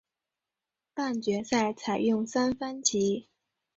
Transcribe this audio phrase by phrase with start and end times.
[0.95, 3.27] 半决赛采用三番棋。